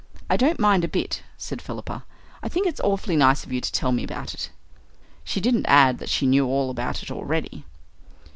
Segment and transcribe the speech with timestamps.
[0.31, 2.03] "I don't mind a bit," said Philippa.
[2.41, 4.49] "I think it's awfully nice of you to tell me about it."
[5.23, 7.65] She didn't add that she knew all about it already.